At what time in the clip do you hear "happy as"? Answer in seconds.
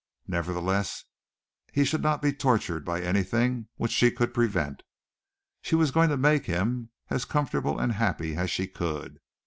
7.91-8.49